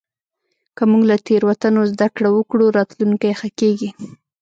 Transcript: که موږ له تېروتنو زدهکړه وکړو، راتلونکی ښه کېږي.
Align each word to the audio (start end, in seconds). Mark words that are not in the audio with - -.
که 0.75 0.83
موږ 0.91 1.03
له 1.09 1.17
تېروتنو 1.27 1.81
زدهکړه 1.91 2.29
وکړو، 2.33 2.65
راتلونکی 2.77 3.31
ښه 3.39 3.49
کېږي. 3.59 3.89